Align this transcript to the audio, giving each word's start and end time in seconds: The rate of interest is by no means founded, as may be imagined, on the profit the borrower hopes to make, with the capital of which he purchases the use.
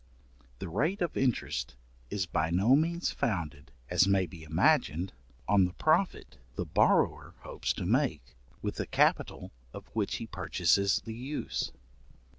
The 0.57 0.67
rate 0.67 0.99
of 1.03 1.15
interest 1.15 1.75
is 2.09 2.25
by 2.25 2.49
no 2.49 2.75
means 2.75 3.11
founded, 3.11 3.71
as 3.87 4.07
may 4.07 4.25
be 4.25 4.41
imagined, 4.41 5.13
on 5.47 5.65
the 5.65 5.73
profit 5.73 6.39
the 6.55 6.65
borrower 6.65 7.35
hopes 7.41 7.71
to 7.73 7.85
make, 7.85 8.35
with 8.63 8.77
the 8.77 8.87
capital 8.87 9.51
of 9.75 9.85
which 9.93 10.15
he 10.15 10.25
purchases 10.25 11.03
the 11.05 11.13
use. 11.13 11.71